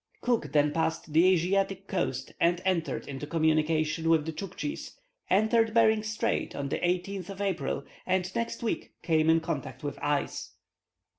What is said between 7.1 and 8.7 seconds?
of April, and next